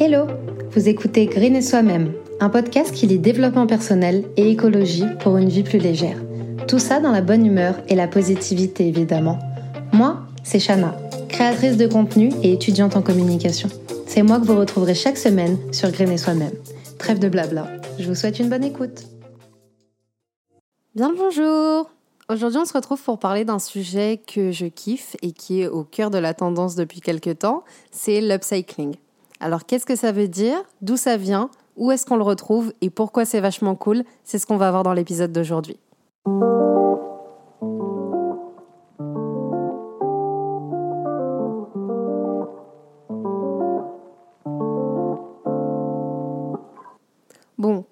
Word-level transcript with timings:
Hello 0.00 0.28
Vous 0.70 0.88
écoutez 0.88 1.26
Green 1.26 1.56
et 1.56 1.60
Soi-même, 1.60 2.12
un 2.38 2.50
podcast 2.50 2.94
qui 2.94 3.08
lit 3.08 3.18
développement 3.18 3.66
personnel 3.66 4.26
et 4.36 4.48
écologie 4.48 5.06
pour 5.18 5.38
une 5.38 5.48
vie 5.48 5.64
plus 5.64 5.80
légère. 5.80 6.18
Tout 6.68 6.78
ça 6.78 7.00
dans 7.00 7.10
la 7.10 7.20
bonne 7.20 7.44
humeur 7.44 7.74
et 7.88 7.96
la 7.96 8.06
positivité 8.06 8.86
évidemment. 8.86 9.40
Moi, 9.92 10.20
c'est 10.44 10.60
Shana, 10.60 10.94
créatrice 11.28 11.76
de 11.76 11.88
contenu 11.88 12.30
et 12.44 12.52
étudiante 12.52 12.94
en 12.94 13.02
communication. 13.02 13.68
C'est 14.06 14.22
moi 14.22 14.38
que 14.38 14.44
vous 14.44 14.56
retrouverez 14.56 14.94
chaque 14.94 15.18
semaine 15.18 15.58
sur 15.72 15.90
Green 15.90 16.12
et 16.12 16.16
Soi-même. 16.16 16.54
Trêve 17.00 17.18
de 17.18 17.28
blabla, 17.28 17.66
je 17.98 18.06
vous 18.06 18.14
souhaite 18.14 18.38
une 18.38 18.50
bonne 18.50 18.62
écoute. 18.62 19.02
Bien 20.94 21.10
le 21.10 21.16
bonjour 21.16 21.90
Aujourd'hui, 22.28 22.60
on 22.60 22.66
se 22.66 22.74
retrouve 22.74 23.02
pour 23.02 23.18
parler 23.18 23.44
d'un 23.44 23.58
sujet 23.58 24.20
que 24.24 24.52
je 24.52 24.66
kiffe 24.66 25.16
et 25.22 25.32
qui 25.32 25.62
est 25.62 25.66
au 25.66 25.82
cœur 25.82 26.10
de 26.10 26.18
la 26.18 26.34
tendance 26.34 26.76
depuis 26.76 27.00
quelques 27.00 27.40
temps, 27.40 27.64
c'est 27.90 28.20
l'upcycling. 28.20 28.94
Alors, 29.40 29.66
qu'est-ce 29.66 29.86
que 29.86 29.94
ça 29.94 30.10
veut 30.10 30.28
dire? 30.28 30.56
D'où 30.82 30.96
ça 30.96 31.16
vient? 31.16 31.50
Où 31.76 31.92
est-ce 31.92 32.04
qu'on 32.04 32.16
le 32.16 32.24
retrouve? 32.24 32.72
Et 32.80 32.90
pourquoi 32.90 33.24
c'est 33.24 33.40
vachement 33.40 33.76
cool? 33.76 34.02
C'est 34.24 34.38
ce 34.38 34.46
qu'on 34.46 34.56
va 34.56 34.70
voir 34.70 34.82
dans 34.82 34.92
l'épisode 34.92 35.32
d'aujourd'hui. 35.32 35.78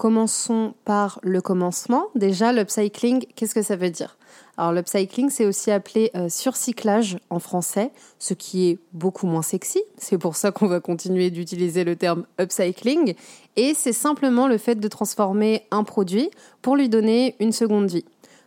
Commençons 0.07 0.75
par 0.85 1.19
le 1.25 1.41
commencement. 1.41 2.05
Déjà, 2.15 2.53
l'upcycling, 2.53 3.27
qu'est-ce 3.35 3.57
que 3.57 3.63
ça 3.63 3.75
veut 3.75 3.91
dire? 3.91 4.17
Alors, 4.57 4.73
l'upcycling, 4.73 5.31
c'est 5.31 5.47
aussi 5.47 5.73
appelé 5.73 6.13
euh, 6.15 6.29
surcyclage 6.29 7.19
en 7.29 7.41
français, 7.41 7.91
ce 8.21 8.33
qui 8.33 8.69
est 8.69 8.79
beaucoup 8.93 9.27
moins 9.27 9.43
sexy. 9.43 9.83
C'est 9.99 10.17
pour 10.17 10.37
ça 10.37 10.53
qu'on 10.53 10.69
va 10.69 10.79
continuer 10.79 11.33
d'utiliser 11.33 11.83
le 11.83 11.97
terme 11.97 12.25
upcycling. 12.41 13.17
Et 13.57 13.75
c'est 13.75 13.93
simplement 13.93 14.47
le 14.47 14.59
fait 14.59 14.77
de 14.77 14.87
transformer 14.87 15.67
un 15.73 15.83
produit 15.83 16.31
pour 16.63 16.77
lui 16.77 16.89
donner 16.89 17.35
une 17.41 17.51
seconde 17.51 17.91
vie. 17.91 18.05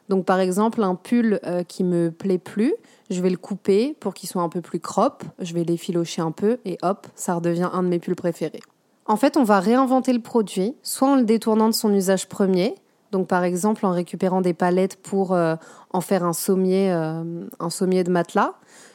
Donc, 0.08 0.24
par 0.24 0.40
exemple, 0.40 0.82
un 0.82 0.96
pull 0.96 1.42
euh, 1.46 1.64
qui 1.64 1.84
me 1.84 2.10
plaît 2.10 2.38
plus, 2.38 2.74
je 3.10 3.22
vais 3.22 3.30
le 3.30 3.36
couper 3.36 3.98
pour 4.00 4.14
qu'il 4.14 4.30
soit 4.30 4.44
un 4.44 4.50
peu 4.50 4.62
plus 4.62 4.80
crop, 4.80 5.26
je 5.40 5.54
vais 5.54 5.66
l'effilocher 5.66 6.22
un 6.22 6.32
peu 6.32 6.60
et 6.64 6.78
hop, 6.84 7.06
ça 7.16 7.36
redevient 7.36 7.70
un 7.74 7.84
de 7.84 7.90
mes 7.90 8.00
pulls 8.00 8.16
préférés. 8.16 8.62
En 9.10 9.16
fait, 9.16 9.38
on 9.38 9.44
va 9.44 9.60
réinventer 9.60 10.14
le 10.14 10.20
produit, 10.20 10.76
soit 10.84 11.08
en 11.10 11.16
le 11.16 11.24
détournant 11.24 11.68
de 11.68 11.74
son 11.74 11.92
usage 11.92 12.30
premier, 12.30 12.76
donc 13.12 13.28
par 13.28 13.44
exemple 13.44 13.84
en 13.88 13.92
récupérant 13.92 14.42
des 14.42 14.54
palettes 14.54 14.98
pour 14.98 15.34
euh, 15.34 15.56
en 15.90 16.00
faire 16.00 16.24
un 16.24 16.32
sommier, 16.32 16.92
euh, 16.92 17.24
un 17.60 17.70
sommier 17.72 18.04
de 18.04 18.12
matelas, 18.12 18.54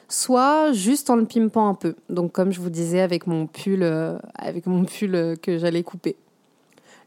soit 0.09 0.71
juste 0.71 1.11
en 1.11 1.17
le 1.17 1.25
pimpant 1.25 1.69
un 1.69 1.75
peu. 1.75 1.97
Donc 2.11 2.31
comme 2.31 2.53
je 2.53 2.61
vous 2.61 2.71
disais 2.71 3.01
avec 3.01 3.27
mon 3.27 3.49
pull, 3.49 3.83
euh, 3.83 4.17
avec 4.37 4.67
mon 4.67 4.85
pull 4.85 5.37
que 5.43 5.59
j'allais 5.59 5.83
couper. 5.83 6.15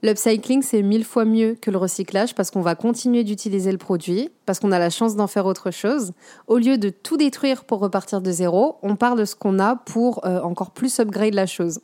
L'upcycling, 0.03 0.61
c'est 0.61 0.81
mille 0.81 1.05
fois 1.05 1.23
mieux 1.23 1.55
que 1.55 1.71
le 1.71 1.77
recyclage 1.77 2.35
parce 2.35 2.51
qu'on 2.51 2.61
va 2.61 2.75
continuer 2.75 3.23
d'utiliser 3.23 3.71
le 3.71 3.77
produit, 3.77 4.31
parce 4.45 4.59
qu'on 4.59 4.73
a 4.73 4.79
la 4.79 4.89
chance 4.89 5.15
d'en 5.15 5.27
faire 5.27 5.45
autre 5.45 5.71
chose. 5.71 6.11
Au 6.47 6.57
lieu 6.57 6.77
de 6.77 6.89
tout 6.89 7.15
détruire 7.15 7.63
pour 7.63 7.79
repartir 7.79 8.19
de 8.19 8.31
zéro, 8.31 8.75
on 8.81 8.97
part 8.97 9.15
de 9.15 9.23
ce 9.23 9.33
qu'on 9.33 9.59
a 9.59 9.77
pour 9.77 10.25
encore 10.25 10.71
plus 10.71 10.99
upgrade 10.99 11.33
la 11.33 11.45
chose. 11.45 11.79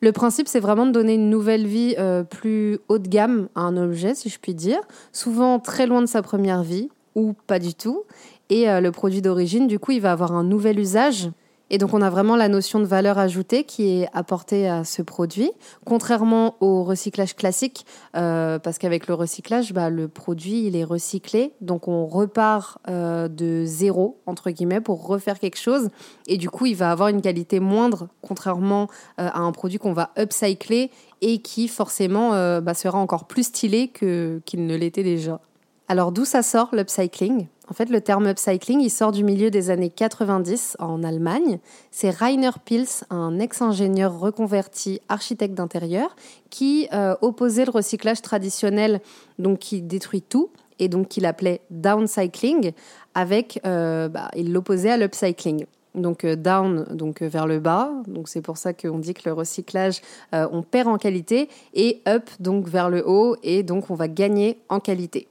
Le 0.00 0.12
principe, 0.12 0.48
c'est 0.48 0.60
vraiment 0.60 0.86
de 0.86 0.92
donner 0.92 1.14
une 1.14 1.30
nouvelle 1.30 1.66
vie 1.66 1.94
euh, 1.98 2.22
plus 2.22 2.78
haut 2.88 2.98
de 2.98 3.08
gamme 3.08 3.48
à 3.54 3.62
un 3.62 3.76
objet, 3.76 4.14
si 4.14 4.28
je 4.28 4.38
puis 4.38 4.54
dire, 4.54 4.80
souvent 5.12 5.58
très 5.58 5.86
loin 5.86 6.02
de 6.02 6.06
sa 6.06 6.22
première 6.22 6.62
vie, 6.62 6.90
ou 7.14 7.34
pas 7.46 7.58
du 7.58 7.74
tout. 7.74 8.04
Et 8.50 8.68
euh, 8.68 8.80
le 8.80 8.92
produit 8.92 9.22
d'origine, 9.22 9.66
du 9.66 9.78
coup, 9.78 9.92
il 9.92 10.00
va 10.00 10.12
avoir 10.12 10.32
un 10.32 10.44
nouvel 10.44 10.78
usage 10.78 11.30
et 11.70 11.78
donc 11.78 11.94
on 11.94 12.00
a 12.00 12.10
vraiment 12.10 12.36
la 12.36 12.48
notion 12.48 12.78
de 12.78 12.84
valeur 12.84 13.18
ajoutée 13.18 13.64
qui 13.64 14.00
est 14.00 14.08
apportée 14.12 14.68
à 14.68 14.84
ce 14.84 15.02
produit, 15.02 15.50
contrairement 15.84 16.56
au 16.60 16.84
recyclage 16.84 17.34
classique, 17.34 17.86
euh, 18.16 18.58
parce 18.58 18.78
qu'avec 18.78 19.08
le 19.08 19.14
recyclage, 19.14 19.72
bah, 19.72 19.90
le 19.90 20.08
produit 20.08 20.66
il 20.66 20.76
est 20.76 20.84
recyclé, 20.84 21.52
donc 21.60 21.88
on 21.88 22.06
repart 22.06 22.78
euh, 22.88 23.28
de 23.28 23.64
zéro 23.64 24.20
entre 24.26 24.50
guillemets 24.50 24.80
pour 24.80 25.06
refaire 25.06 25.38
quelque 25.38 25.58
chose, 25.58 25.88
et 26.26 26.36
du 26.36 26.50
coup 26.50 26.66
il 26.66 26.76
va 26.76 26.90
avoir 26.90 27.08
une 27.08 27.20
qualité 27.20 27.60
moindre, 27.60 28.08
contrairement 28.22 28.88
euh, 29.20 29.28
à 29.32 29.40
un 29.40 29.52
produit 29.52 29.78
qu'on 29.78 29.92
va 29.92 30.10
upcycler 30.18 30.90
et 31.20 31.38
qui 31.38 31.66
forcément 31.66 32.30
bah, 32.60 32.74
sera 32.74 32.98
encore 32.98 33.26
plus 33.26 33.44
stylé 33.44 33.88
qu'il 33.88 34.66
ne 34.66 34.76
l'était 34.76 35.02
déjà. 35.02 35.40
Alors 35.88 36.10
d'où 36.10 36.24
ça 36.24 36.42
sort 36.42 36.70
l'upcycling? 36.72 37.46
En 37.68 37.74
fait, 37.74 37.90
le 37.90 38.00
terme 38.00 38.26
upcycling, 38.26 38.80
il 38.80 38.90
sort 38.90 39.12
du 39.12 39.22
milieu 39.22 39.50
des 39.50 39.70
années 39.70 39.90
90 39.90 40.76
en 40.80 41.04
Allemagne. 41.04 41.60
C'est 41.92 42.10
Rainer 42.10 42.50
Pils, 42.64 43.04
un 43.10 43.38
ex-ingénieur 43.38 44.18
reconverti 44.18 45.00
architecte 45.08 45.54
d'intérieur, 45.54 46.16
qui 46.50 46.88
euh, 46.92 47.14
opposait 47.22 47.64
le 47.64 47.70
recyclage 47.70 48.20
traditionnel, 48.20 49.00
donc 49.38 49.60
qui 49.60 49.80
détruit 49.80 50.22
tout, 50.22 50.50
et 50.80 50.88
donc 50.88 51.08
qu'il 51.08 51.24
appelait 51.24 51.60
downcycling, 51.70 52.72
avec, 53.14 53.60
euh, 53.64 54.08
bah, 54.08 54.28
il 54.34 54.52
l'opposait 54.52 54.90
à 54.90 54.96
l'upcycling. 54.96 55.66
Donc 55.94 56.24
euh, 56.24 56.34
down 56.34 56.84
donc 56.92 57.22
vers 57.22 57.46
le 57.46 57.60
bas. 57.60 57.90
Donc 58.08 58.28
c'est 58.28 58.42
pour 58.42 58.58
ça 58.58 58.72
qu'on 58.74 58.98
dit 58.98 59.14
que 59.14 59.22
le 59.24 59.32
recyclage 59.32 60.02
on 60.32 60.62
perd 60.62 60.88
en 60.88 60.98
qualité 60.98 61.48
et 61.74 62.02
up 62.06 62.28
donc 62.38 62.68
vers 62.68 62.90
le 62.90 63.08
haut 63.08 63.36
et 63.42 63.62
donc 63.62 63.88
on 63.90 63.94
va 63.94 64.06
gagner 64.06 64.60
en 64.68 64.78
qualité 64.78 65.26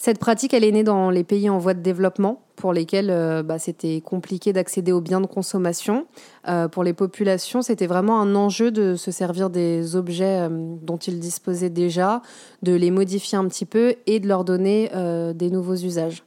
cette 0.00 0.20
pratique, 0.20 0.54
elle 0.54 0.62
est 0.62 0.70
née 0.70 0.84
dans 0.84 1.10
les 1.10 1.24
pays 1.24 1.50
en 1.50 1.58
voie 1.58 1.74
de 1.74 1.82
développement, 1.82 2.40
pour 2.54 2.72
lesquels 2.72 3.10
euh, 3.10 3.42
bah, 3.42 3.58
c'était 3.58 4.00
compliqué 4.00 4.52
d'accéder 4.52 4.92
aux 4.92 5.00
biens 5.00 5.20
de 5.20 5.26
consommation. 5.26 6.06
Euh, 6.46 6.68
pour 6.68 6.84
les 6.84 6.92
populations, 6.92 7.62
c'était 7.62 7.88
vraiment 7.88 8.20
un 8.20 8.36
enjeu 8.36 8.70
de 8.70 8.94
se 8.94 9.10
servir 9.10 9.50
des 9.50 9.96
objets 9.96 10.42
euh, 10.42 10.48
dont 10.50 10.98
ils 10.98 11.18
disposaient 11.18 11.68
déjà, 11.68 12.22
de 12.62 12.74
les 12.74 12.92
modifier 12.92 13.38
un 13.38 13.48
petit 13.48 13.66
peu 13.66 13.96
et 14.06 14.20
de 14.20 14.28
leur 14.28 14.44
donner 14.44 14.88
des 15.34 15.50
nouveaux 15.50 15.74
usages. 15.74 16.22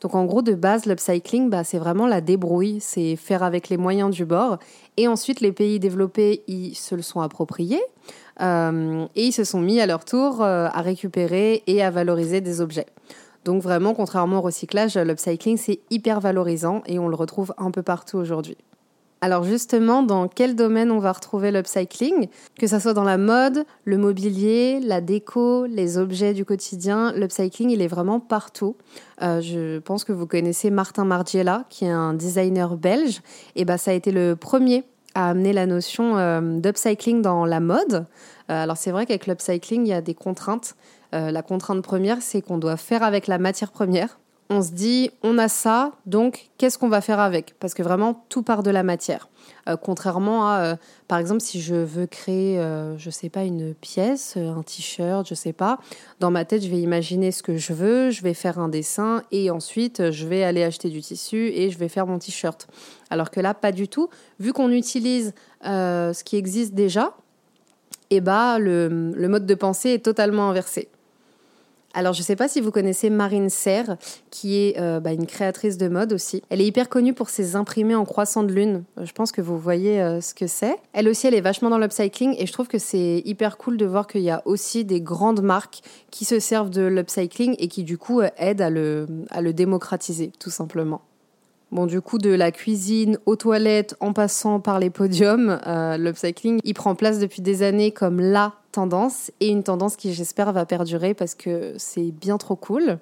Donc 0.00 0.14
en 0.14 0.24
gros, 0.24 0.42
de 0.42 0.54
base, 0.54 0.86
l'upcycling, 0.86 1.48
bah, 1.48 1.64
c'est 1.64 1.78
vraiment 1.78 2.06
la 2.06 2.20
débrouille, 2.20 2.80
c'est 2.80 3.16
faire 3.16 3.42
avec 3.42 3.68
les 3.68 3.76
moyens 3.76 4.10
du 4.10 4.24
bord. 4.24 4.58
Et 4.96 5.08
ensuite, 5.08 5.40
les 5.40 5.52
pays 5.52 5.80
développés, 5.80 6.42
ils 6.46 6.74
se 6.74 6.94
le 6.94 7.02
sont 7.02 7.20
appropriés. 7.20 7.82
Euh, 8.42 9.06
et 9.14 9.26
ils 9.26 9.32
se 9.32 9.44
sont 9.44 9.60
mis 9.60 9.80
à 9.80 9.86
leur 9.86 10.04
tour 10.04 10.42
euh, 10.42 10.68
à 10.70 10.82
récupérer 10.82 11.62
et 11.66 11.82
à 11.82 11.90
valoriser 11.90 12.42
des 12.42 12.60
objets. 12.60 12.86
Donc 13.44 13.62
vraiment, 13.62 13.94
contrairement 13.94 14.38
au 14.38 14.42
recyclage, 14.42 14.96
l'upcycling, 14.96 15.56
c'est 15.56 15.80
hyper 15.90 16.20
valorisant 16.20 16.82
et 16.86 16.98
on 16.98 17.08
le 17.08 17.14
retrouve 17.14 17.54
un 17.56 17.70
peu 17.70 17.82
partout 17.82 18.18
aujourd'hui. 18.18 18.58
Alors 19.22 19.44
justement, 19.44 20.02
dans 20.02 20.28
quel 20.28 20.54
domaine 20.54 20.90
on 20.90 20.98
va 20.98 21.12
retrouver 21.12 21.50
l'upcycling? 21.50 22.28
Que 22.58 22.66
ce 22.66 22.78
soit 22.78 22.92
dans 22.92 23.04
la 23.04 23.16
mode, 23.16 23.64
le 23.84 23.96
mobilier, 23.96 24.78
la 24.80 25.00
déco, 25.00 25.64
les 25.64 25.96
objets 25.96 26.34
du 26.34 26.44
quotidien, 26.44 27.12
l'upcycling, 27.12 27.70
il 27.70 27.80
est 27.80 27.88
vraiment 27.88 28.20
partout. 28.20 28.76
Euh, 29.22 29.40
je 29.40 29.78
pense 29.78 30.04
que 30.04 30.12
vous 30.12 30.26
connaissez 30.26 30.70
Martin 30.70 31.06
Margiela, 31.06 31.64
qui 31.70 31.86
est 31.86 31.90
un 31.90 32.12
designer 32.12 32.76
belge. 32.76 33.22
Et 33.54 33.64
bah, 33.64 33.78
ça 33.78 33.90
a 33.90 33.94
été 33.94 34.12
le 34.12 34.36
premier 34.36 34.84
à 35.14 35.30
amener 35.30 35.54
la 35.54 35.64
notion 35.64 36.18
euh, 36.18 36.58
d'upcycling 36.60 37.22
dans 37.22 37.46
la 37.46 37.60
mode. 37.60 38.04
Euh, 38.50 38.62
alors 38.62 38.76
c'est 38.76 38.90
vrai 38.90 39.06
qu'avec 39.06 39.26
l'upcycling, 39.26 39.86
il 39.86 39.88
y 39.88 39.94
a 39.94 40.02
des 40.02 40.14
contraintes. 40.14 40.74
La 41.12 41.40
contrainte 41.40 41.82
première, 41.82 42.20
c'est 42.20 42.42
qu'on 42.42 42.58
doit 42.58 42.76
faire 42.76 43.02
avec 43.02 43.26
la 43.26 43.38
matière 43.38 43.72
première. 43.72 44.18
On 44.48 44.62
se 44.62 44.70
dit, 44.70 45.10
on 45.22 45.38
a 45.38 45.48
ça, 45.48 45.92
donc 46.06 46.50
qu'est-ce 46.56 46.78
qu'on 46.78 46.88
va 46.88 47.00
faire 47.00 47.18
avec? 47.18 47.54
Parce 47.58 47.74
que 47.74 47.82
vraiment, 47.82 48.24
tout 48.28 48.42
part 48.42 48.62
de 48.62 48.70
la 48.70 48.84
matière. 48.84 49.28
Euh, 49.68 49.76
contrairement 49.76 50.48
à, 50.48 50.60
euh, 50.60 50.76
par 51.08 51.18
exemple, 51.18 51.40
si 51.40 51.60
je 51.60 51.74
veux 51.74 52.06
créer, 52.06 52.58
euh, 52.58 52.96
je 52.96 53.10
sais 53.10 53.28
pas, 53.28 53.42
une 53.42 53.74
pièce, 53.74 54.36
un 54.36 54.62
t-shirt, 54.62 55.26
je 55.28 55.34
sais 55.34 55.52
pas, 55.52 55.78
dans 56.20 56.30
ma 56.30 56.44
tête, 56.44 56.62
je 56.62 56.68
vais 56.68 56.78
imaginer 56.78 57.32
ce 57.32 57.42
que 57.42 57.56
je 57.56 57.72
veux, 57.72 58.10
je 58.10 58.22
vais 58.22 58.34
faire 58.34 58.60
un 58.60 58.68
dessin 58.68 59.22
et 59.32 59.50
ensuite, 59.50 60.10
je 60.12 60.26
vais 60.26 60.44
aller 60.44 60.62
acheter 60.62 60.90
du 60.90 61.00
tissu 61.00 61.48
et 61.48 61.70
je 61.70 61.78
vais 61.78 61.88
faire 61.88 62.06
mon 62.06 62.18
t-shirt. 62.18 62.68
Alors 63.10 63.30
que 63.30 63.40
là, 63.40 63.54
pas 63.54 63.72
du 63.72 63.88
tout. 63.88 64.08
Vu 64.38 64.52
qu'on 64.52 64.70
utilise 64.70 65.34
ce 65.64 66.24
qui 66.24 66.36
existe 66.36 66.74
déjà, 66.74 67.16
eh 68.10 68.20
bah, 68.20 68.58
le 68.60 69.26
mode 69.28 69.46
de 69.46 69.54
pensée 69.54 69.90
est 69.90 70.04
totalement 70.04 70.48
inversé. 70.50 70.88
Alors, 71.96 72.12
je 72.12 72.20
ne 72.20 72.24
sais 72.24 72.36
pas 72.36 72.46
si 72.46 72.60
vous 72.60 72.70
connaissez 72.70 73.08
Marine 73.08 73.48
Serre, 73.48 73.96
qui 74.30 74.58
est 74.58 74.78
euh, 74.78 75.00
bah, 75.00 75.14
une 75.14 75.24
créatrice 75.24 75.78
de 75.78 75.88
mode 75.88 76.12
aussi. 76.12 76.42
Elle 76.50 76.60
est 76.60 76.66
hyper 76.66 76.90
connue 76.90 77.14
pour 77.14 77.30
ses 77.30 77.56
imprimés 77.56 77.94
en 77.94 78.04
croissant 78.04 78.42
de 78.42 78.52
lune. 78.52 78.84
Je 79.02 79.10
pense 79.12 79.32
que 79.32 79.40
vous 79.40 79.58
voyez 79.58 80.02
euh, 80.02 80.20
ce 80.20 80.34
que 80.34 80.46
c'est. 80.46 80.76
Elle 80.92 81.08
aussi, 81.08 81.26
elle 81.26 81.32
est 81.32 81.40
vachement 81.40 81.70
dans 81.70 81.78
l'upcycling 81.78 82.36
et 82.38 82.44
je 82.44 82.52
trouve 82.52 82.68
que 82.68 82.76
c'est 82.76 83.22
hyper 83.24 83.56
cool 83.56 83.78
de 83.78 83.86
voir 83.86 84.06
qu'il 84.06 84.20
y 84.20 84.28
a 84.28 84.42
aussi 84.44 84.84
des 84.84 85.00
grandes 85.00 85.40
marques 85.40 85.80
qui 86.10 86.26
se 86.26 86.38
servent 86.38 86.68
de 86.68 86.82
l'upcycling 86.82 87.56
et 87.58 87.68
qui 87.68 87.82
du 87.82 87.96
coup 87.96 88.20
euh, 88.20 88.28
aident 88.36 88.60
à 88.60 88.68
le, 88.68 89.52
démocratiser, 89.54 90.32
tout 90.38 90.50
simplement. 90.50 91.00
Bon, 91.72 91.86
du 91.86 92.02
coup, 92.02 92.18
de 92.18 92.28
la 92.28 92.52
cuisine 92.52 93.18
aux 93.24 93.36
toilettes 93.36 93.96
en 94.00 94.12
passant 94.12 94.60
par 94.60 94.80
les 94.80 94.90
podiums, 94.90 95.58
l'upcycling, 95.98 96.60
il 96.62 96.74
prend 96.74 96.94
place 96.94 97.18
depuis 97.18 97.40
des 97.40 97.62
années 97.62 97.90
comme 97.90 98.20
la 98.20 98.52
et 99.40 99.48
une 99.48 99.62
tendance 99.62 99.96
qui, 99.96 100.12
j'espère, 100.12 100.52
va 100.52 100.66
perdurer 100.66 101.14
parce 101.14 101.34
que 101.34 101.74
c'est 101.78 102.10
bien 102.12 102.38
trop 102.38 102.56
cool. 102.56 102.98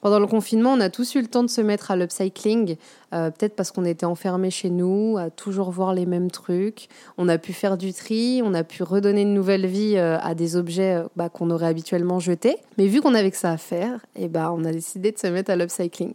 Pendant 0.00 0.20
le 0.20 0.28
confinement, 0.28 0.74
on 0.74 0.80
a 0.80 0.90
tous 0.90 1.16
eu 1.16 1.20
le 1.20 1.26
temps 1.26 1.42
de 1.42 1.50
se 1.50 1.60
mettre 1.60 1.90
à 1.90 1.96
l'upcycling, 1.96 2.76
euh, 3.12 3.30
peut-être 3.30 3.56
parce 3.56 3.72
qu'on 3.72 3.84
était 3.84 4.06
enfermés 4.06 4.50
chez 4.50 4.70
nous, 4.70 5.16
à 5.18 5.28
toujours 5.28 5.72
voir 5.72 5.92
les 5.92 6.06
mêmes 6.06 6.30
trucs. 6.30 6.88
On 7.16 7.28
a 7.28 7.36
pu 7.36 7.52
faire 7.52 7.76
du 7.76 7.92
tri, 7.92 8.40
on 8.44 8.54
a 8.54 8.62
pu 8.62 8.84
redonner 8.84 9.22
une 9.22 9.34
nouvelle 9.34 9.66
vie 9.66 9.94
euh, 9.96 10.16
à 10.20 10.36
des 10.36 10.54
objets 10.54 10.98
euh, 10.98 11.08
bah, 11.16 11.28
qu'on 11.28 11.50
aurait 11.50 11.66
habituellement 11.66 12.20
jetés. 12.20 12.58
Mais 12.76 12.86
vu 12.86 13.00
qu'on 13.00 13.14
avait 13.14 13.32
que 13.32 13.36
ça 13.36 13.50
à 13.50 13.56
faire, 13.56 14.06
et 14.14 14.24
eh 14.24 14.28
bah, 14.28 14.52
on 14.56 14.64
a 14.64 14.70
décidé 14.70 15.10
de 15.10 15.18
se 15.18 15.26
mettre 15.26 15.50
à 15.50 15.56
l'upcycling. 15.56 16.14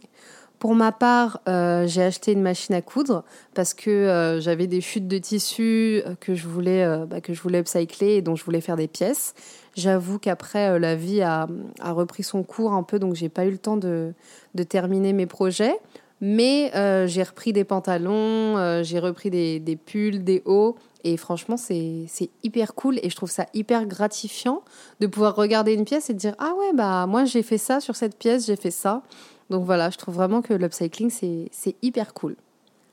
Pour 0.64 0.74
ma 0.74 0.92
part, 0.92 1.42
euh, 1.46 1.86
j'ai 1.86 2.02
acheté 2.02 2.32
une 2.32 2.40
machine 2.40 2.74
à 2.74 2.80
coudre 2.80 3.22
parce 3.52 3.74
que 3.74 3.90
euh, 3.90 4.40
j'avais 4.40 4.66
des 4.66 4.80
chutes 4.80 5.06
de 5.06 5.18
tissu 5.18 6.00
euh, 6.06 6.14
que 6.18 6.34
je 6.34 6.48
voulais 6.48 6.86
bah, 7.06 7.20
que 7.20 7.34
je 7.34 7.42
voulais 7.42 7.58
upcycler 7.58 8.12
et 8.14 8.22
dont 8.22 8.34
je 8.34 8.42
voulais 8.46 8.62
faire 8.62 8.76
des 8.76 8.88
pièces. 8.88 9.34
J'avoue 9.76 10.18
qu'après 10.18 10.78
la 10.78 10.94
vie 10.96 11.20
a, 11.20 11.48
a, 11.80 11.92
repris 11.92 12.22
son 12.22 12.42
cours 12.44 12.72
un 12.72 12.82
peu, 12.82 12.98
donc 12.98 13.14
j'ai 13.14 13.28
pas 13.28 13.44
eu 13.44 13.50
le 13.50 13.58
temps 13.58 13.76
de, 13.76 14.14
de 14.54 14.62
terminer 14.62 15.12
mes 15.12 15.26
projets. 15.26 15.76
Mais 16.22 16.70
j'ai 17.08 17.22
repris 17.22 17.52
des 17.52 17.64
pantalons, 17.64 18.82
j'ai 18.82 19.00
repris 19.00 19.28
des, 19.28 19.60
des, 19.60 19.76
pulls, 19.76 20.24
des 20.24 20.40
hauts. 20.46 20.76
Et 21.06 21.18
franchement, 21.18 21.58
c'est 21.58 22.06
hyper 22.42 22.74
cool 22.74 22.98
et 23.02 23.10
je 23.10 23.16
trouve 23.16 23.30
ça 23.30 23.44
hyper 23.52 23.84
gratifiant 23.84 24.62
de 25.00 25.06
pouvoir 25.06 25.36
regarder 25.36 25.74
une 25.74 25.84
pièce 25.84 26.08
et 26.08 26.14
de 26.14 26.18
dire 26.18 26.34
Ah 26.38 26.54
ouais, 26.58 26.72
bah 26.72 27.04
moi 27.06 27.26
j'ai 27.26 27.42
fait 27.42 27.58
ça 27.58 27.80
sur 27.80 27.94
cette 27.94 28.16
pièce, 28.16 28.46
j'ai 28.46 28.56
fait 28.56 28.70
ça. 28.70 29.02
Donc 29.50 29.64
voilà, 29.64 29.90
je 29.90 29.98
trouve 29.98 30.14
vraiment 30.14 30.42
que 30.42 30.54
l'upcycling, 30.54 31.10
c'est 31.10 31.76
hyper 31.82 32.14
cool. 32.14 32.36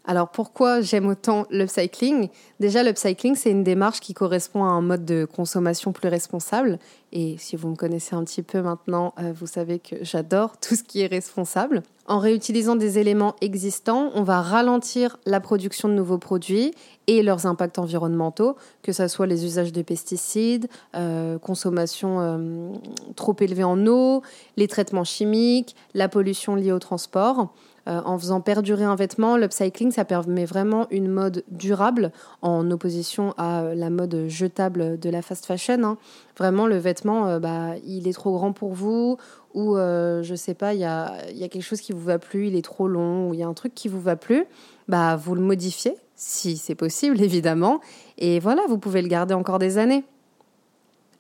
Alors 0.03 0.29
pourquoi 0.29 0.81
j'aime 0.81 1.07
autant 1.07 1.45
l'upcycling? 1.51 2.29
Déjà, 2.59 2.81
l'upcycling, 2.83 3.35
c'est 3.35 3.51
une 3.51 3.63
démarche 3.63 3.99
qui 3.99 4.13
correspond 4.13 4.63
à 4.63 4.67
un 4.67 4.81
mode 4.81 5.05
de 5.05 5.25
consommation 5.25 5.91
plus 5.91 6.09
responsable. 6.09 6.79
Et 7.13 7.35
si 7.37 7.57
vous 7.57 7.67
me 7.67 7.75
connaissez 7.75 8.15
un 8.15 8.23
petit 8.23 8.41
peu 8.41 8.61
maintenant, 8.61 9.13
euh, 9.19 9.33
vous 9.35 9.47
savez 9.47 9.79
que 9.79 9.97
j'adore 10.01 10.57
tout 10.57 10.75
ce 10.75 10.83
qui 10.83 11.01
est 11.01 11.07
responsable. 11.07 11.83
En 12.07 12.19
réutilisant 12.19 12.75
des 12.75 12.99
éléments 12.99 13.35
existants, 13.41 14.11
on 14.15 14.23
va 14.23 14.41
ralentir 14.41 15.17
la 15.25 15.39
production 15.39 15.89
de 15.89 15.93
nouveaux 15.93 16.17
produits 16.17 16.73
et 17.07 17.21
leurs 17.21 17.45
impacts 17.45 17.79
environnementaux, 17.79 18.55
que 18.81 18.91
ce 18.91 19.07
soit 19.07 19.27
les 19.27 19.45
usages 19.45 19.73
de 19.73 19.81
pesticides, 19.81 20.67
euh, 20.95 21.37
consommation 21.37 22.19
euh, 22.19 22.69
trop 23.15 23.35
élevée 23.39 23.63
en 23.63 23.85
eau, 23.87 24.21
les 24.55 24.67
traitements 24.67 25.03
chimiques, 25.03 25.75
la 25.93 26.07
pollution 26.07 26.55
liée 26.55 26.71
au 26.71 26.79
transport. 26.79 27.53
En 27.87 28.17
faisant 28.19 28.41
perdurer 28.41 28.83
un 28.83 28.95
vêtement, 28.95 29.37
l'upcycling, 29.37 29.91
ça 29.91 30.05
permet 30.05 30.45
vraiment 30.45 30.85
une 30.91 31.07
mode 31.07 31.43
durable 31.49 32.11
en 32.43 32.69
opposition 32.69 33.33
à 33.39 33.73
la 33.73 33.89
mode 33.89 34.27
jetable 34.27 34.99
de 34.99 35.09
la 35.09 35.23
fast 35.23 35.47
fashion. 35.47 35.83
Hein. 35.83 35.97
Vraiment, 36.41 36.65
le 36.65 36.77
vêtement, 36.77 37.27
euh, 37.27 37.39
bah, 37.39 37.75
il 37.85 38.07
est 38.07 38.13
trop 38.13 38.33
grand 38.33 38.51
pour 38.51 38.73
vous, 38.73 39.17
ou 39.53 39.77
euh, 39.77 40.23
je 40.23 40.33
sais 40.33 40.55
pas, 40.55 40.73
il 40.73 40.79
y 40.79 40.85
a, 40.85 41.13
quelque 41.37 41.61
chose 41.61 41.81
qui 41.81 41.93
vous 41.93 42.01
va 42.01 42.17
plus, 42.17 42.47
il 42.47 42.55
est 42.55 42.63
trop 42.63 42.87
long, 42.87 43.29
ou 43.29 43.35
il 43.35 43.39
y 43.39 43.43
a 43.43 43.47
un 43.47 43.53
truc 43.53 43.75
qui 43.75 43.87
vous 43.87 44.01
va 44.01 44.15
plus, 44.15 44.45
bah, 44.87 45.15
vous 45.15 45.35
le 45.35 45.41
modifiez, 45.41 45.95
si 46.15 46.57
c'est 46.57 46.73
possible, 46.73 47.21
évidemment, 47.21 47.79
et 48.17 48.39
voilà, 48.39 48.63
vous 48.67 48.79
pouvez 48.79 49.03
le 49.03 49.07
garder 49.07 49.35
encore 49.35 49.59
des 49.59 49.77
années. 49.77 50.03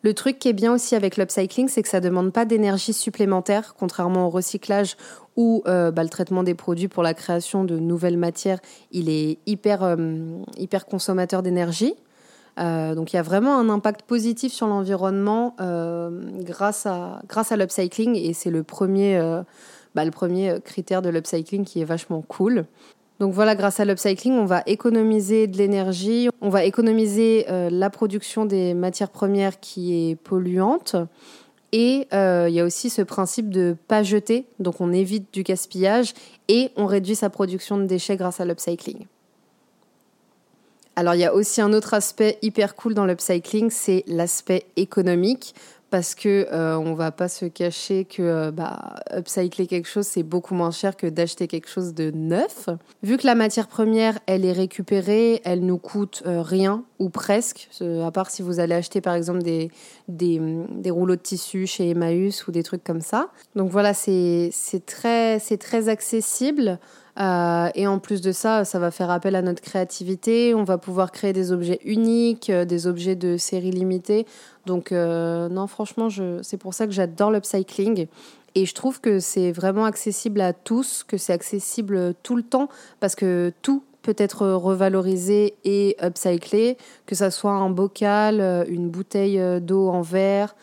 Le 0.01 0.15
truc 0.15 0.39
qui 0.39 0.47
est 0.47 0.53
bien 0.53 0.73
aussi 0.73 0.95
avec 0.95 1.17
l'upcycling, 1.17 1.67
c'est 1.67 1.83
que 1.83 1.89
ça 1.89 1.99
ne 1.99 2.05
demande 2.05 2.33
pas 2.33 2.45
d'énergie 2.45 2.91
supplémentaire, 2.91 3.75
contrairement 3.77 4.25
au 4.25 4.31
recyclage 4.31 4.97
où 5.37 5.61
euh, 5.67 5.91
bah, 5.91 6.01
le 6.01 6.09
traitement 6.09 6.41
des 6.41 6.55
produits 6.55 6.87
pour 6.87 7.03
la 7.03 7.13
création 7.13 7.63
de 7.63 7.77
nouvelles 7.77 8.17
matières, 8.17 8.57
il 8.91 9.07
est 9.07 9.37
hyper, 9.45 9.83
euh, 9.83 9.95
hyper 10.57 10.87
consommateur 10.87 11.43
d'énergie. 11.43 11.93
Euh, 12.59 12.95
donc 12.95 13.13
il 13.13 13.15
y 13.15 13.19
a 13.19 13.21
vraiment 13.21 13.57
un 13.57 13.69
impact 13.69 14.03
positif 14.03 14.51
sur 14.51 14.67
l'environnement 14.67 15.55
grâce 16.39 16.85
à, 16.85 17.21
grâce 17.27 17.51
à 17.51 17.57
l'upcycling 17.57 18.15
et 18.15 18.33
c'est 18.33 18.51
le 18.51 18.63
premier, 18.63 19.19
bah, 19.95 20.05
le 20.05 20.11
premier 20.11 20.59
critère 20.63 21.01
de 21.01 21.09
l'upcycling 21.09 21.63
qui 21.63 21.81
est 21.81 21.85
vachement 21.85 22.21
cool. 22.21 22.65
Donc 23.19 23.33
voilà, 23.33 23.55
grâce 23.55 23.79
à 23.79 23.85
l'upcycling, 23.85 24.33
on 24.33 24.45
va 24.45 24.63
économiser 24.65 25.45
de 25.45 25.57
l'énergie, 25.57 26.29
on 26.41 26.49
va 26.49 26.63
économiser 26.65 27.45
la 27.47 27.89
production 27.89 28.45
des 28.45 28.73
matières 28.73 29.11
premières 29.11 29.59
qui 29.59 30.09
est 30.09 30.15
polluante. 30.15 30.95
Et 31.71 32.07
euh, 32.13 32.47
il 32.49 32.55
y 32.55 32.59
a 32.59 32.65
aussi 32.65 32.89
ce 32.89 33.01
principe 33.01 33.49
de 33.49 33.75
pas 33.87 34.03
jeter, 34.03 34.45
donc 34.59 34.81
on 34.81 34.91
évite 34.91 35.33
du 35.33 35.43
gaspillage 35.43 36.13
et 36.47 36.71
on 36.75 36.85
réduit 36.85 37.15
sa 37.15 37.29
production 37.29 37.77
de 37.77 37.85
déchets 37.85 38.17
grâce 38.17 38.41
à 38.41 38.45
l'upcycling. 38.45 39.05
Alors 40.95 41.15
il 41.15 41.21
y 41.21 41.25
a 41.25 41.33
aussi 41.33 41.61
un 41.61 41.73
autre 41.73 41.93
aspect 41.93 42.37
hyper 42.41 42.75
cool 42.75 42.93
dans 42.93 43.05
l'upcycling, 43.05 43.69
c'est 43.69 44.03
l'aspect 44.07 44.65
économique 44.75 45.55
parce 45.91 46.15
que 46.15 46.47
euh, 46.51 46.77
on 46.77 46.93
va 46.95 47.11
pas 47.11 47.27
se 47.27 47.45
cacher 47.45 48.05
que 48.05 48.21
euh, 48.21 48.51
bah, 48.51 48.95
upcycler 49.15 49.67
quelque 49.67 49.87
chose 49.87 50.07
c'est 50.07 50.23
beaucoup 50.23 50.55
moins 50.55 50.71
cher 50.71 50.95
que 50.95 51.05
d'acheter 51.05 51.47
quelque 51.47 51.69
chose 51.69 51.93
de 51.93 52.11
neuf. 52.11 52.69
Vu 53.03 53.17
que 53.17 53.27
la 53.27 53.35
matière 53.35 53.67
première 53.67 54.17
elle 54.25 54.45
est 54.45 54.53
récupérée, 54.53 55.41
elle 55.43 55.65
nous 55.65 55.77
coûte 55.77 56.23
euh, 56.25 56.41
rien 56.41 56.83
ou 56.97 57.09
presque, 57.09 57.69
à 57.81 58.11
part 58.11 58.29
si 58.29 58.41
vous 58.41 58.59
allez 58.59 58.75
acheter 58.75 59.01
par 59.01 59.15
exemple 59.15 59.41
des, 59.41 59.69
des, 60.07 60.39
rouleaux 60.89 61.15
de 61.15 61.21
tissu 61.21 61.67
chez 61.67 61.89
Emmaüs 61.89 62.47
ou 62.47 62.51
des 62.51 62.63
trucs 62.63 62.83
comme 62.83 63.01
ça. 63.01 63.29
Donc 63.55 63.69
voilà, 63.69 63.93
c'est 63.93 64.51
très, 64.85 65.39
très 65.39 65.89
accessible. 65.89 66.79
Euh, 67.19 67.69
et 67.75 67.87
en 67.87 67.99
plus 67.99 68.21
de 68.21 68.31
ça, 68.31 68.65
ça 68.65 68.79
va 68.79 68.91
faire 68.91 69.09
appel 69.09 69.35
à 69.35 69.41
notre 69.41 69.61
créativité. 69.61 70.53
On 70.55 70.63
va 70.63 70.77
pouvoir 70.77 71.11
créer 71.11 71.33
des 71.33 71.51
objets 71.51 71.79
uniques, 71.83 72.49
euh, 72.49 72.65
des 72.65 72.87
objets 72.87 73.15
de 73.15 73.37
série 73.37 73.71
limitée. 73.71 74.25
Donc 74.65 74.91
euh, 74.91 75.49
non, 75.49 75.67
franchement, 75.67 76.07
c'est 76.41 76.57
pour 76.57 76.73
ça 76.73 76.85
que 76.85 76.93
j'adore 76.93 77.31
l'upcycling. 77.31 78.07
Et 78.55 78.65
je 78.65 78.73
trouve 78.73 78.99
que 78.99 79.19
c'est 79.19 79.51
vraiment 79.51 79.85
accessible 79.85 80.41
à 80.41 80.53
tous, 80.53 81.03
que 81.03 81.17
c'est 81.17 81.33
accessible 81.33 82.13
tout 82.21 82.35
le 82.35 82.43
temps, 82.43 82.67
parce 82.99 83.15
que 83.15 83.53
tout 83.61 83.83
peut 84.01 84.15
être 84.17 84.47
revalorisé 84.47 85.53
et 85.63 85.95
upcyclé, 86.03 86.77
que 87.05 87.15
ça 87.15 87.31
soit 87.31 87.51
un 87.51 87.69
bocal, 87.69 88.65
une 88.67 88.89
bouteille 88.89 89.39
d'eau 89.61 89.87
en 89.87 90.01
verre, 90.01 90.55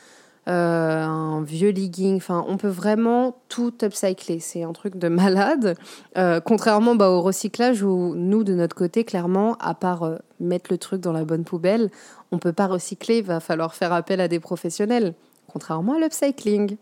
euh, 0.48 1.04
un 1.04 1.42
vieux 1.42 1.70
legging. 1.70 2.16
Enfin, 2.16 2.44
on 2.48 2.56
peut 2.56 2.68
vraiment 2.68 3.36
tout 3.48 3.74
upcycler. 3.82 4.40
C'est 4.40 4.62
un 4.62 4.72
truc 4.72 4.96
de 4.96 5.08
malade. 5.08 5.76
Euh, 6.16 6.40
contrairement 6.40 6.94
bah, 6.94 7.10
au 7.10 7.20
recyclage 7.20 7.82
où 7.82 8.14
nous, 8.14 8.44
de 8.44 8.54
notre 8.54 8.74
côté, 8.74 9.04
clairement, 9.04 9.56
à 9.60 9.74
part 9.74 10.04
euh, 10.04 10.16
mettre 10.40 10.70
le 10.70 10.78
truc 10.78 11.02
dans 11.02 11.12
la 11.12 11.24
bonne 11.24 11.44
poubelle, 11.44 11.90
on 12.32 12.38
peut 12.38 12.52
pas 12.52 12.66
recycler. 12.66 13.18
Il 13.18 13.24
va 13.24 13.40
falloir 13.40 13.74
faire 13.74 13.92
appel 13.92 14.20
à 14.20 14.28
des 14.28 14.40
professionnels. 14.40 15.14
Contrairement 15.52 15.94
à 15.94 15.98
l'upcycling. 15.98 16.76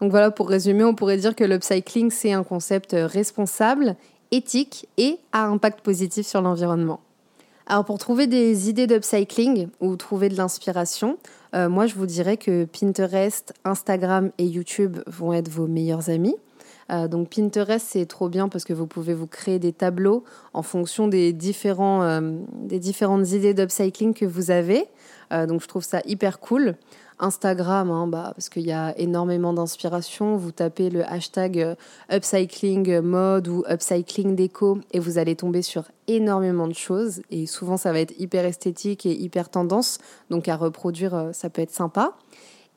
Donc 0.00 0.10
voilà, 0.10 0.32
pour 0.32 0.48
résumer, 0.48 0.82
on 0.82 0.94
pourrait 0.94 1.18
dire 1.18 1.36
que 1.36 1.44
l'upcycling, 1.44 2.10
c'est 2.10 2.32
un 2.32 2.42
concept 2.42 2.96
responsable, 2.98 3.94
éthique 4.32 4.88
et 4.96 5.18
à 5.32 5.44
impact 5.44 5.80
positif 5.82 6.26
sur 6.26 6.42
l'environnement. 6.42 7.00
Alors 7.66 7.84
pour 7.84 7.98
trouver 7.98 8.26
des 8.26 8.68
idées 8.68 8.88
d'upcycling 8.88 9.68
ou 9.80 9.94
trouver 9.96 10.28
de 10.28 10.36
l'inspiration, 10.36 11.16
euh, 11.54 11.68
moi 11.68 11.86
je 11.86 11.94
vous 11.94 12.06
dirais 12.06 12.36
que 12.36 12.64
Pinterest, 12.64 13.52
Instagram 13.64 14.30
et 14.38 14.46
YouTube 14.46 14.98
vont 15.06 15.32
être 15.32 15.48
vos 15.48 15.66
meilleurs 15.66 16.10
amis. 16.10 16.36
Euh, 16.90 17.08
donc 17.08 17.30
Pinterest 17.30 17.86
c'est 17.90 18.06
trop 18.06 18.28
bien 18.28 18.48
parce 18.48 18.64
que 18.64 18.72
vous 18.72 18.86
pouvez 18.86 19.14
vous 19.14 19.26
créer 19.26 19.58
des 19.58 19.72
tableaux 19.72 20.24
en 20.52 20.62
fonction 20.62 21.08
des, 21.08 21.32
différents, 21.32 22.02
euh, 22.02 22.20
des 22.54 22.78
différentes 22.78 23.30
idées 23.30 23.54
d'upcycling 23.54 24.14
que 24.14 24.26
vous 24.26 24.50
avez. 24.50 24.86
donc 25.30 25.62
je 25.62 25.68
trouve 25.68 25.84
ça 25.84 26.00
hyper 26.04 26.40
cool. 26.40 26.76
Instagram, 27.22 27.90
hein, 27.90 28.08
bah, 28.08 28.32
parce 28.34 28.48
qu'il 28.48 28.66
y 28.66 28.72
a 28.72 28.98
énormément 28.98 29.52
d'inspiration. 29.52 30.36
Vous 30.36 30.50
tapez 30.50 30.90
le 30.90 31.08
hashtag 31.08 31.60
euh, 31.60 31.74
upcycling 32.12 33.00
mode 33.00 33.46
ou 33.46 33.64
upcycling 33.70 34.34
déco 34.34 34.78
et 34.92 34.98
vous 34.98 35.18
allez 35.18 35.36
tomber 35.36 35.62
sur 35.62 35.84
énormément 36.08 36.66
de 36.66 36.74
choses. 36.74 37.22
Et 37.30 37.46
souvent, 37.46 37.76
ça 37.76 37.92
va 37.92 38.00
être 38.00 38.12
hyper 38.18 38.44
esthétique 38.44 39.06
et 39.06 39.12
hyper 39.12 39.48
tendance. 39.48 39.98
Donc 40.30 40.48
à 40.48 40.56
reproduire, 40.56 41.14
euh, 41.14 41.32
ça 41.32 41.48
peut 41.48 41.62
être 41.62 41.70
sympa. 41.70 42.14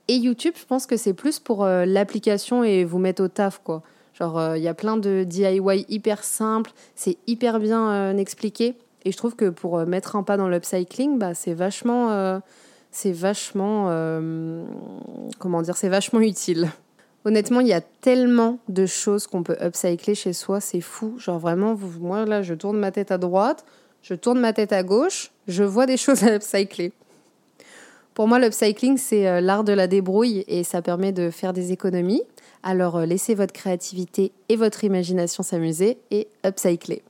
Et 0.07 0.13
YouTube, 0.13 0.53
je 0.55 0.65
pense 0.65 0.85
que 0.85 0.95
c'est 0.95 1.15
plus 1.15 1.39
pour 1.39 1.63
euh, 1.63 1.85
l'application 1.85 2.63
et 2.63 2.85
vous 2.85 2.99
mettre 2.99 3.23
au 3.23 3.27
taf, 3.27 3.59
quoi. 3.63 3.81
Genre, 4.13 4.55
il 4.55 4.63
y 4.63 4.69
a 4.69 4.73
plein 4.73 4.95
de 4.95 5.25
DIY 5.25 5.85
hyper 5.89 6.23
simples, 6.23 6.71
c'est 6.95 7.17
hyper 7.27 7.59
bien 7.59 8.15
expliqué. 8.15 8.75
Et 9.03 9.11
je 9.11 9.17
trouve 9.17 9.35
que 9.35 9.49
pour 9.49 9.85
mettre 9.85 10.15
un 10.15 10.23
pas 10.23 10.37
dans 10.37 10.47
l'upcycling, 10.47 11.19
bah, 11.19 11.33
c'est 11.33 11.53
vachement 11.53 12.39
c'est 12.95 13.11
vachement, 13.11 13.87
euh, 13.89 14.63
comment 15.37 15.61
dire, 15.61 15.75
c'est 15.75 15.89
vachement 15.89 16.21
utile. 16.21 16.69
Honnêtement, 17.25 17.59
il 17.59 17.67
y 17.67 17.73
a 17.73 17.81
tellement 17.81 18.59
de 18.69 18.85
choses 18.85 19.27
qu'on 19.27 19.43
peut 19.43 19.57
upcycler 19.61 20.15
chez 20.15 20.31
soi, 20.31 20.61
c'est 20.61 20.79
fou. 20.79 21.15
Genre 21.17 21.37
vraiment, 21.37 21.77
moi 21.99 22.25
là, 22.25 22.41
je 22.41 22.53
tourne 22.53 22.77
ma 22.77 22.91
tête 22.91 23.11
à 23.11 23.17
droite, 23.17 23.65
je 24.01 24.13
tourne 24.13 24.39
ma 24.39 24.53
tête 24.53 24.71
à 24.71 24.81
gauche, 24.81 25.31
je 25.49 25.63
vois 25.63 25.87
des 25.87 25.97
choses 26.03 26.23
à 26.23 26.35
upcycler. 26.35 26.93
Pour 28.13 28.29
moi, 28.29 28.39
l'upcycling, 28.39 28.97
c'est 28.97 29.27
euh, 29.27 29.41
l'art 29.41 29.65
de 29.65 29.73
la 29.73 29.87
débrouille 29.87 30.45
et 30.47 30.63
ça 30.63 30.81
permet 30.81 31.11
de 31.11 31.29
faire 31.31 31.51
des 31.51 31.73
économies. 31.73 32.23
Alors 32.63 32.95
euh, 32.95 33.05
laissez 33.05 33.35
votre 33.35 33.51
créativité 33.51 34.31
et 34.47 34.55
votre 34.55 34.85
imagination 34.85 35.43
s'amuser 35.43 35.97
et 36.11 36.29
upcycler. 36.45 37.03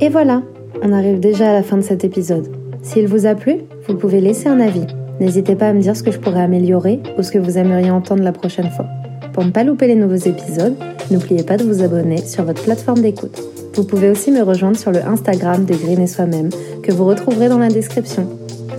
Et 0.00 0.08
voilà, 0.10 0.42
on 0.80 0.92
arrive 0.92 1.18
déjà 1.18 1.50
à 1.50 1.54
la 1.54 1.64
fin 1.64 1.76
de 1.76 1.82
cet 1.82 2.04
épisode. 2.04 2.57
S'il 2.88 3.06
vous 3.06 3.26
a 3.26 3.34
plu, 3.34 3.58
vous 3.86 3.96
pouvez 3.96 4.18
laisser 4.18 4.48
un 4.48 4.60
avis. 4.60 4.86
N'hésitez 5.20 5.56
pas 5.56 5.68
à 5.68 5.72
me 5.74 5.80
dire 5.80 5.94
ce 5.94 6.02
que 6.02 6.10
je 6.10 6.18
pourrais 6.18 6.40
améliorer 6.40 7.00
ou 7.18 7.22
ce 7.22 7.30
que 7.30 7.38
vous 7.38 7.58
aimeriez 7.58 7.90
entendre 7.90 8.22
la 8.22 8.32
prochaine 8.32 8.70
fois. 8.70 8.86
Pour 9.34 9.44
ne 9.44 9.50
pas 9.50 9.62
louper 9.62 9.88
les 9.88 9.94
nouveaux 9.94 10.14
épisodes, 10.14 10.74
n'oubliez 11.10 11.42
pas 11.42 11.58
de 11.58 11.64
vous 11.64 11.82
abonner 11.82 12.24
sur 12.24 12.44
votre 12.44 12.62
plateforme 12.62 13.02
d'écoute. 13.02 13.42
Vous 13.74 13.84
pouvez 13.84 14.08
aussi 14.08 14.30
me 14.30 14.40
rejoindre 14.40 14.78
sur 14.78 14.90
le 14.90 15.04
Instagram 15.04 15.66
de 15.66 15.74
Green 15.74 16.00
et 16.00 16.06
Soi-même 16.06 16.48
que 16.82 16.90
vous 16.90 17.04
retrouverez 17.04 17.50
dans 17.50 17.58
la 17.58 17.68
description. 17.68 18.26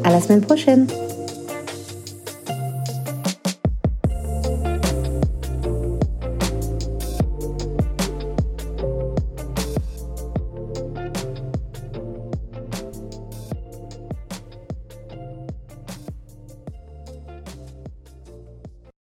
À 0.04 0.10
la 0.10 0.20
semaine 0.20 0.42
prochaine! 0.42 0.88